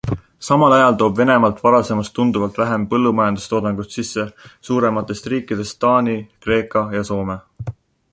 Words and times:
Samal 0.45 0.73
ajal 0.75 0.95
toob 0.99 1.11
Venemaalt 1.19 1.59
varasemast 1.65 2.15
tunduvalt 2.19 2.57
vähem 2.61 2.87
põllumajandustoodangut 2.93 3.93
sisse 3.97 4.25
suurematest 4.69 5.29
riikidest 5.35 5.79
Taani, 5.85 6.17
Kreeka 6.47 6.83
ja 6.99 7.05
Soome. 7.11 7.37